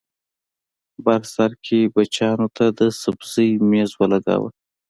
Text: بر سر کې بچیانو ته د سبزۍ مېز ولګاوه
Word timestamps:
بر 1.05 1.21
سر 1.33 1.51
کې 1.65 1.79
بچیانو 1.93 2.47
ته 2.57 2.65
د 2.79 2.81
سبزۍ 3.01 3.49
مېز 3.69 3.91
ولګاوه 3.99 4.49